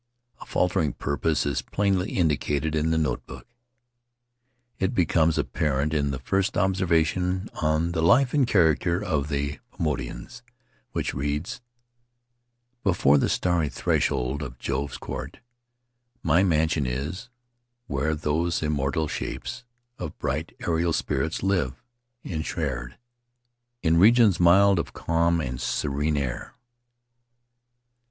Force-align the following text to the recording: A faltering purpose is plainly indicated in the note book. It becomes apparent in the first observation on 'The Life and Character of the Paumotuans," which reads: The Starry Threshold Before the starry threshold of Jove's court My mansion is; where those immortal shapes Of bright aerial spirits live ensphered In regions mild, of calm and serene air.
A 0.41 0.47
faltering 0.47 0.93
purpose 0.93 1.45
is 1.45 1.61
plainly 1.61 2.13
indicated 2.13 2.75
in 2.75 2.89
the 2.89 2.97
note 2.97 3.23
book. 3.27 3.45
It 4.79 4.95
becomes 4.95 5.37
apparent 5.37 5.93
in 5.93 6.09
the 6.09 6.17
first 6.17 6.57
observation 6.57 7.51
on 7.61 7.91
'The 7.91 8.01
Life 8.01 8.33
and 8.33 8.47
Character 8.47 8.99
of 9.03 9.27
the 9.27 9.59
Paumotuans," 9.71 10.41
which 10.91 11.13
reads: 11.13 11.61
The 12.83 12.93
Starry 12.93 12.95
Threshold 12.95 12.95
Before 12.95 13.17
the 13.19 13.29
starry 13.29 13.69
threshold 13.69 14.41
of 14.41 14.57
Jove's 14.57 14.97
court 14.97 15.37
My 16.23 16.41
mansion 16.41 16.87
is; 16.87 17.29
where 17.85 18.15
those 18.15 18.63
immortal 18.63 19.07
shapes 19.07 19.65
Of 19.99 20.17
bright 20.17 20.55
aerial 20.61 20.93
spirits 20.93 21.43
live 21.43 21.79
ensphered 22.25 22.95
In 23.83 23.97
regions 23.97 24.39
mild, 24.39 24.79
of 24.79 24.93
calm 24.93 25.39
and 25.39 25.61
serene 25.61 26.17
air. 26.17 26.55